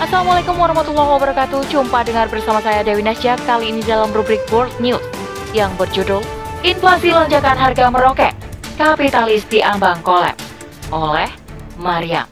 Assalamualaikum 0.00 0.56
warahmatullahi 0.56 1.12
wabarakatuh. 1.12 1.68
Jumpa 1.68 2.08
dengar 2.08 2.32
bersama 2.32 2.64
saya 2.64 2.80
Dewi 2.80 3.04
Nasya 3.04 3.36
kali 3.44 3.68
ini 3.68 3.84
dalam 3.84 4.08
rubrik 4.16 4.40
World 4.48 4.72
News 4.80 5.04
yang 5.52 5.68
berjudul 5.76 6.24
Inflasi 6.64 7.12
lonjakan 7.12 7.52
harga 7.60 7.92
meroket, 7.92 8.32
kapitalis 8.80 9.44
diambang 9.52 10.00
kolaps 10.00 10.40
oleh 10.88 11.28
Mariam. 11.76 12.24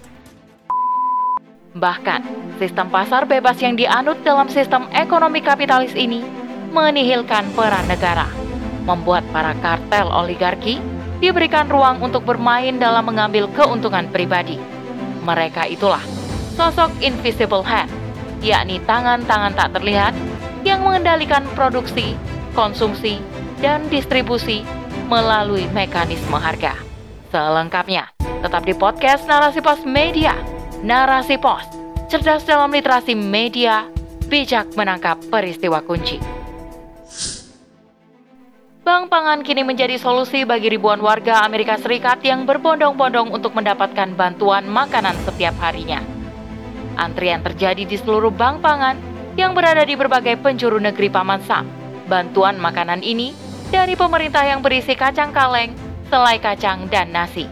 Bahkan, 1.77 2.25
sistem 2.57 2.89
pasar 2.89 3.29
bebas 3.29 3.61
yang 3.61 3.77
dianut 3.77 4.17
dalam 4.25 4.49
sistem 4.49 4.89
ekonomi 4.97 5.45
kapitalis 5.45 5.93
ini 5.93 6.25
menihilkan 6.73 7.53
peran 7.53 7.85
negara, 7.85 8.33
membuat 8.89 9.29
para 9.29 9.53
kartel 9.61 10.09
oligarki 10.09 10.81
diberikan 11.21 11.69
ruang 11.69 12.01
untuk 12.01 12.25
bermain 12.25 12.81
dalam 12.81 13.05
mengambil 13.05 13.45
keuntungan 13.53 14.09
pribadi. 14.09 14.57
Mereka 15.29 15.69
itulah 15.69 16.01
sosok 16.59 16.91
invisible 16.99 17.63
hand, 17.63 17.87
yakni 18.43 18.83
tangan-tangan 18.83 19.55
tak 19.55 19.79
terlihat 19.79 20.11
yang 20.67 20.83
mengendalikan 20.83 21.47
produksi, 21.55 22.19
konsumsi, 22.51 23.23
dan 23.63 23.87
distribusi 23.87 24.67
melalui 25.07 25.71
mekanisme 25.71 26.35
harga. 26.35 26.75
Selengkapnya, 27.31 28.11
tetap 28.43 28.67
di 28.67 28.75
podcast 28.75 29.23
Narasi 29.31 29.63
Pos 29.63 29.87
Media. 29.87 30.35
Narasi 30.83 31.39
Pos, 31.39 31.63
cerdas 32.11 32.43
dalam 32.43 32.75
literasi 32.75 33.15
media, 33.15 33.87
bijak 34.27 34.75
menangkap 34.75 35.15
peristiwa 35.31 35.79
kunci. 35.79 36.19
Bank 38.83 39.13
pangan 39.13 39.47
kini 39.47 39.63
menjadi 39.63 39.95
solusi 40.01 40.43
bagi 40.43 40.75
ribuan 40.75 40.99
warga 40.99 41.47
Amerika 41.47 41.79
Serikat 41.79 42.19
yang 42.27 42.49
berbondong-bondong 42.49 43.31
untuk 43.31 43.55
mendapatkan 43.55 44.17
bantuan 44.17 44.65
makanan 44.65 45.15
setiap 45.29 45.55
harinya. 45.61 46.18
Antrian 46.99 47.41
terjadi 47.47 47.87
di 47.87 47.95
seluruh 47.95 48.35
bank 48.35 48.59
pangan 48.61 48.99
yang 49.39 49.55
berada 49.55 49.87
di 49.87 49.95
berbagai 49.95 50.43
penjuru 50.43 50.83
negeri 50.83 51.07
Paman 51.07 51.39
Sam. 51.47 51.65
Bantuan 52.11 52.59
makanan 52.59 53.07
ini 53.07 53.33
dari 53.71 53.95
pemerintah 53.95 54.43
yang 54.43 54.59
berisi 54.59 54.99
kacang 54.99 55.31
kaleng, 55.31 55.73
selai 56.11 56.43
kacang, 56.43 56.91
dan 56.91 57.15
nasi. 57.15 57.47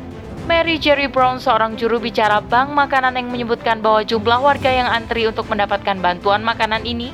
Mary 0.51 0.79
Jerry 0.79 1.07
Brown, 1.07 1.39
seorang 1.39 1.75
juru 1.75 1.99
bicara 2.03 2.43
bank 2.43 2.75
makanan 2.75 3.19
yang 3.19 3.31
menyebutkan 3.31 3.83
bahwa 3.83 4.03
jumlah 4.07 4.39
warga 4.43 4.71
yang 4.71 4.87
antri 4.91 5.27
untuk 5.27 5.47
mendapatkan 5.51 5.99
bantuan 5.99 6.43
makanan 6.43 6.87
ini 6.87 7.11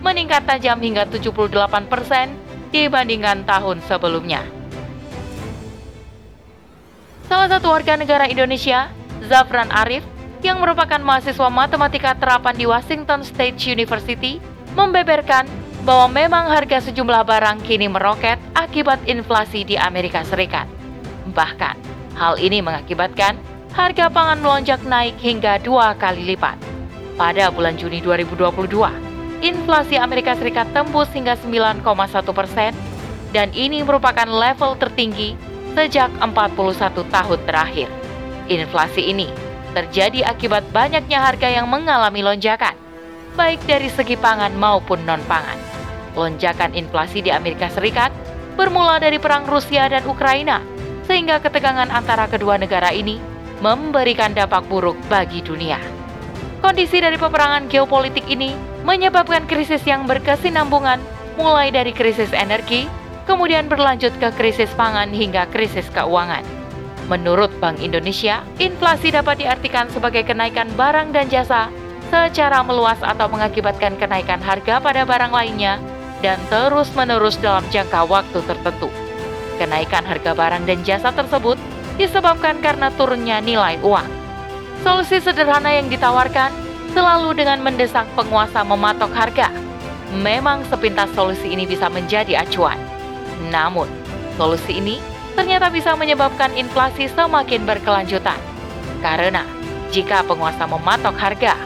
meningkat 0.00 0.44
tajam 0.44 0.80
hingga 0.80 1.06
78 1.08 1.52
persen 1.88 2.36
dibandingkan 2.72 3.44
tahun 3.44 3.84
sebelumnya. 3.84 4.42
Salah 7.28 7.48
satu 7.48 7.72
warga 7.72 7.96
negara 7.96 8.28
Indonesia, 8.28 8.92
Zafran 9.24 9.70
Arif, 9.72 10.04
yang 10.42 10.58
merupakan 10.58 10.98
mahasiswa 10.98 11.48
matematika 11.48 12.18
terapan 12.18 12.54
di 12.58 12.66
Washington 12.66 13.22
State 13.22 13.62
University, 13.62 14.42
membeberkan 14.74 15.46
bahwa 15.86 16.10
memang 16.10 16.50
harga 16.50 16.90
sejumlah 16.90 17.22
barang 17.26 17.62
kini 17.62 17.86
meroket 17.86 18.38
akibat 18.54 19.02
inflasi 19.06 19.62
di 19.62 19.78
Amerika 19.78 20.26
Serikat. 20.26 20.66
Bahkan, 21.30 21.76
hal 22.18 22.38
ini 22.42 22.58
mengakibatkan 22.58 23.38
harga 23.74 24.10
pangan 24.10 24.42
melonjak 24.42 24.82
naik 24.82 25.14
hingga 25.22 25.62
dua 25.62 25.94
kali 25.94 26.34
lipat. 26.34 26.58
Pada 27.14 27.50
bulan 27.54 27.78
Juni 27.78 28.02
2022, 28.02 29.46
inflasi 29.46 29.94
Amerika 29.98 30.34
Serikat 30.34 30.66
tembus 30.74 31.10
hingga 31.14 31.38
9,1 31.38 31.82
persen, 32.34 32.72
dan 33.30 33.48
ini 33.54 33.82
merupakan 33.86 34.26
level 34.26 34.74
tertinggi 34.78 35.38
sejak 35.72 36.10
41 36.18 37.06
tahun 37.08 37.40
terakhir. 37.46 37.88
Inflasi 38.50 39.08
ini 39.14 39.51
terjadi 39.72 40.28
akibat 40.28 40.64
banyaknya 40.70 41.18
harga 41.20 41.48
yang 41.48 41.66
mengalami 41.68 42.20
lonjakan, 42.20 42.76
baik 43.34 43.60
dari 43.64 43.88
segi 43.88 44.14
pangan 44.16 44.52
maupun 44.56 45.00
non-pangan. 45.08 45.56
Lonjakan 46.12 46.76
inflasi 46.76 47.24
di 47.24 47.32
Amerika 47.32 47.72
Serikat 47.72 48.12
bermula 48.54 49.00
dari 49.00 49.16
perang 49.16 49.48
Rusia 49.48 49.88
dan 49.88 50.04
Ukraina, 50.04 50.60
sehingga 51.08 51.40
ketegangan 51.40 51.88
antara 51.88 52.28
kedua 52.28 52.60
negara 52.60 52.92
ini 52.92 53.16
memberikan 53.64 54.36
dampak 54.36 54.68
buruk 54.68 54.98
bagi 55.08 55.40
dunia. 55.40 55.80
Kondisi 56.62 57.02
dari 57.02 57.18
peperangan 57.18 57.66
geopolitik 57.66 58.28
ini 58.30 58.54
menyebabkan 58.86 59.48
krisis 59.50 59.82
yang 59.82 60.06
berkesinambungan, 60.06 61.02
mulai 61.34 61.74
dari 61.74 61.90
krisis 61.90 62.30
energi, 62.30 62.86
kemudian 63.26 63.66
berlanjut 63.66 64.14
ke 64.20 64.28
krisis 64.36 64.70
pangan 64.78 65.10
hingga 65.10 65.48
krisis 65.50 65.88
keuangan. 65.90 66.61
Menurut 67.10 67.50
Bank 67.58 67.82
Indonesia, 67.82 68.46
inflasi 68.62 69.10
dapat 69.10 69.42
diartikan 69.42 69.90
sebagai 69.90 70.22
kenaikan 70.22 70.70
barang 70.78 71.10
dan 71.10 71.26
jasa 71.26 71.66
secara 72.12 72.60
meluas 72.62 73.00
atau 73.00 73.26
mengakibatkan 73.26 73.96
kenaikan 73.96 74.38
harga 74.38 74.78
pada 74.78 75.02
barang 75.02 75.32
lainnya 75.32 75.80
dan 76.22 76.38
terus-menerus 76.52 77.40
dalam 77.42 77.66
jangka 77.74 78.06
waktu 78.06 78.38
tertentu. 78.46 78.88
Kenaikan 79.58 80.06
harga 80.06 80.32
barang 80.32 80.62
dan 80.68 80.78
jasa 80.86 81.10
tersebut 81.10 81.58
disebabkan 81.98 82.62
karena 82.62 82.88
turunnya 82.94 83.42
nilai 83.42 83.76
uang. 83.82 84.06
Solusi 84.86 85.18
sederhana 85.18 85.74
yang 85.74 85.90
ditawarkan 85.90 86.50
selalu 86.94 87.34
dengan 87.36 87.62
mendesak 87.64 88.06
penguasa 88.14 88.62
mematok 88.62 89.10
harga. 89.12 89.50
Memang 90.12 90.62
sepintas 90.68 91.08
solusi 91.16 91.50
ini 91.50 91.64
bisa 91.64 91.88
menjadi 91.88 92.44
acuan. 92.44 92.76
Namun, 93.48 93.88
solusi 94.36 94.76
ini 94.76 95.00
ternyata 95.32 95.72
bisa 95.72 95.96
menyebabkan 95.96 96.52
inflasi 96.54 97.08
semakin 97.10 97.64
berkelanjutan. 97.64 98.38
Karena 99.00 99.42
jika 99.92 100.24
penguasa 100.24 100.64
mematok 100.64 101.16
harga, 101.18 101.56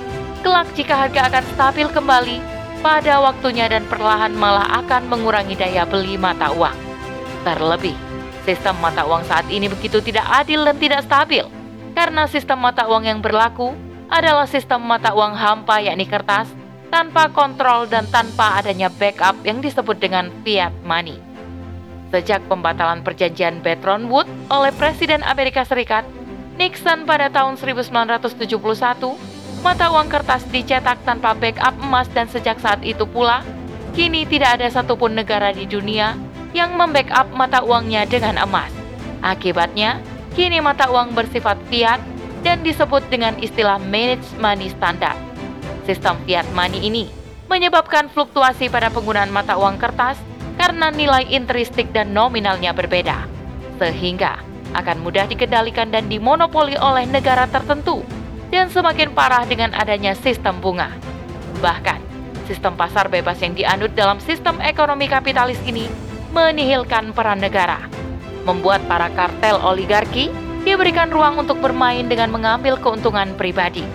kelak 0.43 0.69
jika 0.75 0.94
harga 1.06 1.31
akan 1.31 1.44
stabil 1.54 1.88
kembali, 1.91 2.38
pada 2.81 3.19
waktunya 3.22 3.66
dan 3.66 3.82
perlahan 3.87 4.34
malah 4.34 4.82
akan 4.84 5.10
mengurangi 5.10 5.59
daya 5.59 5.82
beli 5.87 6.15
mata 6.19 6.50
uang. 6.54 6.77
Terlebih, 7.43 7.94
sistem 8.43 8.78
mata 8.82 9.06
uang 9.06 9.27
saat 9.27 9.47
ini 9.50 9.71
begitu 9.71 10.03
tidak 10.03 10.27
adil 10.31 10.66
dan 10.66 10.77
tidak 10.78 11.03
stabil, 11.06 11.47
karena 11.94 12.27
sistem 12.31 12.62
mata 12.62 12.87
uang 12.87 13.06
yang 13.06 13.19
berlaku 13.22 13.75
adalah 14.06 14.47
sistem 14.47 14.87
mata 14.87 15.15
uang 15.15 15.34
hampa 15.34 15.83
yakni 15.83 16.06
kertas, 16.06 16.47
tanpa 16.91 17.27
kontrol 17.34 17.91
dan 17.91 18.06
tanpa 18.10 18.62
adanya 18.62 18.87
backup 18.87 19.34
yang 19.43 19.59
disebut 19.59 19.98
dengan 19.98 20.31
fiat 20.47 20.71
money. 20.87 21.19
Sejak 22.16 22.49
pembatalan 22.49 23.04
perjanjian 23.04 23.60
Bretton 23.60 24.09
Woods 24.09 24.32
oleh 24.49 24.72
Presiden 24.72 25.21
Amerika 25.21 25.69
Serikat, 25.69 26.09
Nixon 26.56 27.04
pada 27.04 27.28
tahun 27.28 27.60
1971, 27.60 28.56
mata 29.60 29.93
uang 29.93 30.09
kertas 30.09 30.49
dicetak 30.49 30.97
tanpa 31.04 31.37
backup 31.37 31.77
emas 31.77 32.09
dan 32.16 32.25
sejak 32.25 32.56
saat 32.56 32.81
itu 32.88 33.04
pula, 33.04 33.44
kini 33.93 34.25
tidak 34.25 34.56
ada 34.56 34.65
satupun 34.72 35.12
negara 35.12 35.53
di 35.53 35.69
dunia 35.69 36.16
yang 36.56 36.72
membackup 36.81 37.28
mata 37.37 37.60
uangnya 37.60 38.09
dengan 38.09 38.41
emas. 38.41 38.72
Akibatnya, 39.21 40.00
kini 40.33 40.65
mata 40.65 40.88
uang 40.88 41.12
bersifat 41.12 41.60
fiat 41.69 42.00
dan 42.41 42.65
disebut 42.65 43.04
dengan 43.12 43.37
istilah 43.44 43.77
managed 43.93 44.33
money 44.41 44.72
standard. 44.72 45.21
Sistem 45.84 46.16
fiat 46.25 46.48
money 46.56 46.81
ini 46.81 47.12
menyebabkan 47.53 48.09
fluktuasi 48.09 48.72
pada 48.72 48.88
penggunaan 48.88 49.28
mata 49.28 49.60
uang 49.60 49.77
kertas 49.77 50.16
karena 50.56 50.89
nilai 50.93 51.25
intristik 51.28 51.93
dan 51.93 52.12
nominalnya 52.17 52.72
berbeda, 52.72 53.28
sehingga 53.77 54.41
akan 54.72 55.00
mudah 55.05 55.28
dikendalikan 55.28 55.89
dan 55.93 56.09
dimonopoli 56.11 56.77
oleh 56.77 57.09
negara 57.09 57.49
tertentu, 57.49 58.03
dan 58.53 58.69
semakin 58.72 59.12
parah 59.12 59.45
dengan 59.45 59.72
adanya 59.77 60.16
sistem 60.16 60.59
bunga. 60.61 60.93
Bahkan, 61.61 62.00
sistem 62.49 62.77
pasar 62.77 63.09
bebas 63.09 63.41
yang 63.41 63.56
dianut 63.56 63.93
dalam 63.97 64.21
sistem 64.21 64.61
ekonomi 64.61 65.09
kapitalis 65.09 65.61
ini 65.65 65.89
menihilkan 66.33 67.16
peran 67.16 67.41
negara, 67.41 67.89
membuat 68.45 68.84
para 68.84 69.09
kartel 69.12 69.56
oligarki 69.61 70.28
diberikan 70.66 71.09
ruang 71.09 71.39
untuk 71.41 71.62
bermain 71.62 72.05
dengan 72.11 72.28
mengambil 72.34 72.77
keuntungan 72.77 73.33
pribadi. 73.39 73.87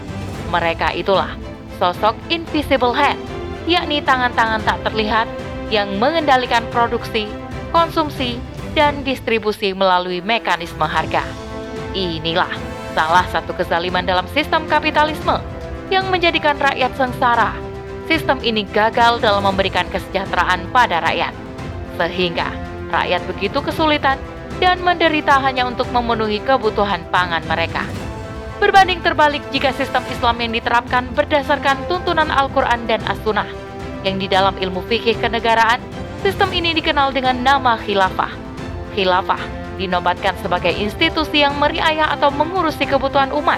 Mereka 0.49 0.95
itulah 0.95 1.35
sosok 1.77 2.15
invisible 2.31 2.95
hand, 2.95 3.19
yakni 3.67 3.99
tangan-tangan 4.01 4.63
tak 4.63 4.79
terlihat 4.87 5.27
yang 5.71 5.95
mengendalikan 5.97 6.61
produksi, 6.69 7.31
konsumsi, 7.71 8.37
dan 8.75 9.01
distribusi 9.07 9.71
melalui 9.71 10.19
mekanisme 10.19 10.83
harga. 10.83 11.23
Inilah 11.95 12.51
salah 12.91 13.23
satu 13.31 13.55
kezaliman 13.55 14.03
dalam 14.03 14.27
sistem 14.35 14.67
kapitalisme 14.67 15.39
yang 15.87 16.07
menjadikan 16.11 16.59
rakyat 16.59 16.91
sengsara. 16.99 17.55
Sistem 18.11 18.43
ini 18.43 18.67
gagal 18.67 19.23
dalam 19.23 19.47
memberikan 19.47 19.87
kesejahteraan 19.87 20.67
pada 20.75 20.99
rakyat, 20.99 21.31
sehingga 21.95 22.51
rakyat 22.91 23.23
begitu 23.31 23.63
kesulitan 23.63 24.19
dan 24.59 24.83
menderita 24.83 25.39
hanya 25.39 25.63
untuk 25.63 25.87
memenuhi 25.95 26.43
kebutuhan 26.43 27.07
pangan 27.07 27.43
mereka. 27.47 27.87
Berbanding 28.59 28.99
terbalik 29.01 29.41
jika 29.49 29.71
sistem 29.73 30.03
Islam 30.11 30.37
yang 30.43 30.51
diterapkan 30.53 31.07
berdasarkan 31.15 31.81
tuntunan 31.87 32.29
Al-Quran 32.29 32.85
dan 32.85 33.01
As-Sunnah, 33.07 33.47
yang 34.01 34.17
di 34.17 34.27
dalam 34.29 34.57
ilmu 34.57 34.81
fikih 34.85 35.17
kenegaraan, 35.17 35.81
sistem 36.25 36.49
ini 36.53 36.73
dikenal 36.77 37.13
dengan 37.13 37.37
nama 37.41 37.77
khilafah. 37.77 38.33
Khilafah 38.97 39.61
dinobatkan 39.81 40.37
sebagai 40.45 40.73
institusi 40.75 41.41
yang 41.41 41.57
meriayah 41.57 42.13
atau 42.13 42.29
mengurusi 42.29 42.85
kebutuhan 42.85 43.33
umat. 43.33 43.57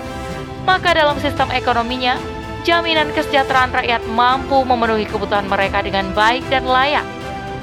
Maka 0.64 0.96
dalam 0.96 1.20
sistem 1.20 1.52
ekonominya, 1.52 2.16
jaminan 2.64 3.12
kesejahteraan 3.12 3.76
rakyat 3.76 4.02
mampu 4.16 4.64
memenuhi 4.64 5.04
kebutuhan 5.04 5.48
mereka 5.52 5.84
dengan 5.84 6.08
baik 6.16 6.48
dan 6.48 6.64
layak, 6.64 7.04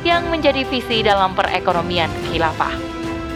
yang 0.05 0.29
menjadi 0.29 0.65
visi 0.69 1.01
dalam 1.01 1.33
perekonomian 1.33 2.13
khilafah. 2.29 2.73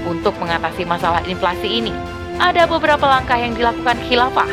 Untuk 0.04 0.36
mengatasi 0.36 0.84
masalah 0.84 1.24
inflasi 1.24 1.80
ini, 1.80 1.92
ada 2.36 2.68
beberapa 2.68 3.08
langkah 3.08 3.40
yang 3.40 3.56
dilakukan 3.56 3.96
khilafah. 4.04 4.48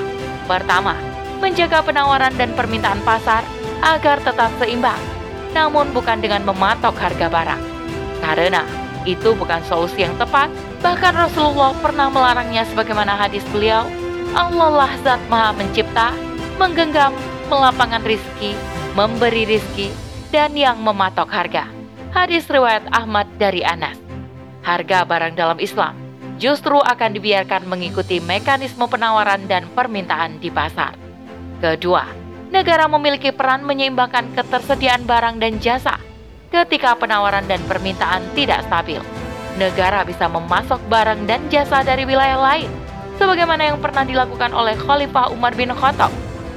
Pertama, 0.48 0.96
menjaga 1.44 1.84
penawaran 1.84 2.32
dan 2.40 2.56
permintaan 2.56 3.04
pasar 3.04 3.44
agar 3.81 4.22
tetap 4.22 4.50
seimbang, 4.62 5.00
namun 5.51 5.89
bukan 5.92 6.22
dengan 6.22 6.45
mematok 6.45 6.95
harga 6.98 7.28
barang. 7.28 7.62
Karena 8.22 8.63
itu 9.04 9.33
bukan 9.33 9.62
solusi 9.66 10.06
yang 10.06 10.13
tepat, 10.22 10.54
bahkan 10.86 11.18
Rasulullah 11.18 11.74
pernah 11.81 12.07
melarangnya 12.13 12.66
sebagaimana 12.69 13.18
hadis 13.18 13.42
beliau, 13.50 13.86
Allah 14.38 14.69
lah 14.69 14.94
zat 15.01 15.22
maha 15.28 15.51
mencipta, 15.57 16.13
menggenggam, 16.62 17.12
melapangkan 17.50 18.06
rizki, 18.06 18.54
memberi 18.94 19.50
rizki, 19.50 19.89
dan 20.30 20.54
yang 20.54 20.80
mematok 20.80 21.27
harga. 21.27 21.68
Hadis 22.13 22.45
riwayat 22.48 22.86
Ahmad 22.94 23.25
dari 23.42 23.66
Anas. 23.66 23.98
Harga 24.62 25.01
barang 25.04 25.34
dalam 25.34 25.57
Islam 25.57 25.98
justru 26.42 26.77
akan 26.81 27.13
dibiarkan 27.13 27.69
mengikuti 27.69 28.18
mekanisme 28.18 28.86
penawaran 28.89 29.45
dan 29.45 29.69
permintaan 29.77 30.42
di 30.42 30.50
pasar. 30.50 30.98
Kedua, 31.62 32.21
negara 32.51 32.86
memiliki 32.92 33.31
peran 33.31 33.63
menyeimbangkan 33.63 34.36
ketersediaan 34.36 35.07
barang 35.07 35.39
dan 35.39 35.57
jasa 35.63 35.98
ketika 36.51 37.00
penawaran 37.00 37.48
dan 37.48 37.63
permintaan 37.63 38.21
tidak 38.36 38.68
stabil. 38.68 39.00
Negara 39.56 40.03
bisa 40.03 40.27
memasok 40.27 40.83
barang 40.92 41.24
dan 41.24 41.39
jasa 41.48 41.80
dari 41.83 42.03
wilayah 42.03 42.39
lain, 42.39 42.68
sebagaimana 43.15 43.71
yang 43.71 43.80
pernah 43.80 44.03
dilakukan 44.03 44.51
oleh 44.51 44.75
Khalifah 44.75 45.31
Umar 45.31 45.56
bin 45.56 45.71
Khattab 45.71 46.12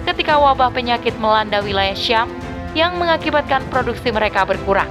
ketika 0.04 0.36
wabah 0.36 0.74
penyakit 0.74 1.14
melanda 1.22 1.62
wilayah 1.62 1.94
Syam 1.94 2.28
yang 2.74 2.98
mengakibatkan 2.98 3.62
produksi 3.70 4.10
mereka 4.10 4.42
berkurang. 4.42 4.90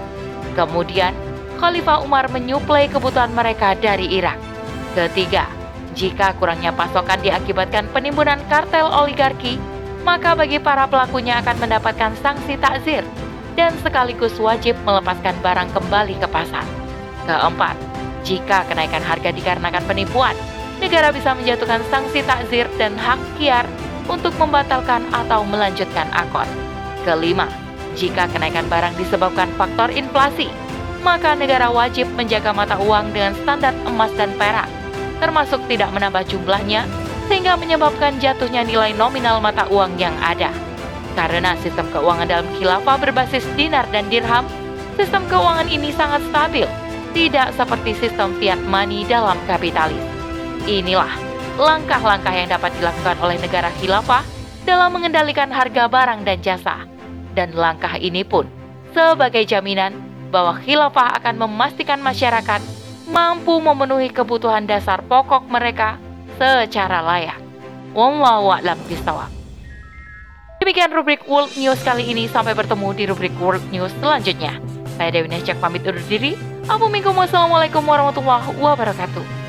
Kemudian, 0.55 1.11
Khalifah 1.59 2.03
Umar 2.03 2.31
menyuplai 2.31 2.87
kebutuhan 2.87 3.31
mereka 3.35 3.75
dari 3.75 4.07
Irak. 4.07 4.39
Ketiga, 4.95 5.47
jika 5.95 6.31
kurangnya 6.39 6.71
pasokan 6.71 7.19
diakibatkan 7.19 7.91
penimbunan 7.91 8.39
kartel 8.47 8.87
oligarki, 8.87 9.59
maka 10.03 10.35
bagi 10.35 10.59
para 10.59 10.85
pelakunya 10.87 11.39
akan 11.39 11.55
mendapatkan 11.63 12.11
sanksi 12.19 12.59
takzir 12.59 13.03
dan 13.55 13.71
sekaligus 13.81 14.35
wajib 14.37 14.75
melepaskan 14.83 15.35
barang 15.39 15.69
kembali 15.71 16.19
ke 16.19 16.27
pasar. 16.27 16.67
Keempat, 17.23 17.75
jika 18.27 18.67
kenaikan 18.67 19.03
harga 19.03 19.31
dikarenakan 19.31 19.83
penipuan, 19.87 20.35
negara 20.83 21.15
bisa 21.15 21.31
menjatuhkan 21.31 21.79
sanksi 21.87 22.19
takzir 22.27 22.67
dan 22.75 22.99
hak 22.99 23.19
kiar 23.39 23.63
untuk 24.11 24.35
membatalkan 24.35 25.07
atau 25.15 25.47
melanjutkan 25.47 26.11
akor. 26.11 26.47
Kelima, 27.07 27.47
jika 27.95 28.27
kenaikan 28.27 28.67
barang 28.67 28.95
disebabkan 28.99 29.47
faktor 29.55 29.87
inflasi, 29.95 30.51
maka 31.03 31.35
negara 31.35 31.71
wajib 31.71 32.07
menjaga 32.15 32.51
mata 32.51 32.75
uang 32.79 33.11
dengan 33.15 33.35
standar 33.43 33.75
emas 33.87 34.11
dan 34.19 34.31
perak, 34.35 34.67
termasuk 35.19 35.59
tidak 35.71 35.91
menambah 35.91 36.23
jumlahnya, 36.27 36.87
sehingga 37.27 37.55
menyebabkan 37.55 38.19
jatuhnya 38.19 38.67
nilai 38.67 38.91
nominal 38.95 39.39
mata 39.39 39.67
uang 39.71 39.95
yang 39.99 40.13
ada. 40.19 40.51
Karena 41.13 41.53
sistem 41.61 41.85
keuangan 41.93 42.25
dalam 42.25 42.47
khilafah 42.57 42.97
berbasis 42.97 43.45
dinar 43.53 43.85
dan 43.93 44.09
dirham, 44.09 44.49
sistem 44.97 45.21
keuangan 45.29 45.69
ini 45.69 45.93
sangat 45.93 46.25
stabil, 46.29 46.65
tidak 47.13 47.53
seperti 47.53 47.93
sistem 47.93 48.33
fiat 48.41 48.57
money 48.65 49.05
dalam 49.05 49.37
kapitalis. 49.45 50.01
Inilah 50.65 51.11
langkah-langkah 51.61 52.33
yang 52.33 52.49
dapat 52.49 52.73
dilakukan 52.81 53.17
oleh 53.21 53.37
negara 53.37 53.69
khilafah 53.77 54.25
dalam 54.65 54.89
mengendalikan 54.95 55.53
harga 55.53 55.85
barang 55.85 56.25
dan 56.25 56.37
jasa. 56.41 56.89
Dan 57.33 57.53
langkah 57.53 57.97
ini 57.97 58.25
pun 58.25 58.45
sebagai 58.93 59.45
jaminan 59.45 59.93
bahwa 60.33 60.57
khilafah 60.61 61.17
akan 61.21 61.45
memastikan 61.45 62.01
masyarakat 62.01 62.61
mampu 63.09 63.53
memenuhi 63.61 64.09
kebutuhan 64.09 64.65
dasar 64.65 65.01
pokok 65.05 65.45
mereka 65.49 66.01
secara 66.67 66.99
layak. 66.99 67.39
Wallahu 67.95 68.51
a'lam 68.51 68.79
bishawab. 68.89 69.31
Demikian 70.59 70.95
rubrik 70.95 71.27
World 71.27 71.51
News 71.59 71.79
kali 71.83 72.07
ini. 72.07 72.27
Sampai 72.31 72.55
bertemu 72.55 72.87
di 72.95 73.03
rubrik 73.07 73.35
World 73.39 73.63
News 73.71 73.91
selanjutnya. 73.99 74.59
Saya 74.95 75.09
Dewi 75.11 75.27
Nesjak 75.27 75.59
pamit 75.59 75.83
undur 75.83 76.03
diri. 76.07 76.35
Assalamualaikum 76.63 77.83
warahmatullahi 77.83 78.55
wabarakatuh. 78.59 79.42